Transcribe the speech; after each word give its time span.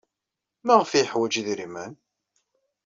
Maɣef 0.65 0.91
ay 0.91 0.99
yeḥwaj 1.01 1.33
idrimen? 1.41 1.93